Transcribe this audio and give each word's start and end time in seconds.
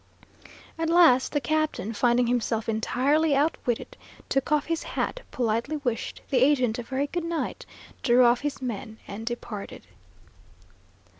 At 0.79 0.89
last 0.89 1.31
the 1.31 1.39
captain, 1.39 1.93
finding 1.93 2.25
himself 2.25 2.67
entirely 2.67 3.35
outwitted, 3.35 3.95
took 4.29 4.51
off 4.51 4.65
his 4.65 4.81
hat, 4.81 5.19
politely 5.29 5.77
wished 5.77 6.21
the 6.31 6.37
agent 6.43 6.79
a 6.79 6.81
very 6.81 7.05
good 7.05 7.23
night, 7.23 7.67
drew 8.01 8.25
off 8.25 8.41
his 8.41 8.63
men 8.63 8.97
and 9.07 9.27
departed. 9.27 9.85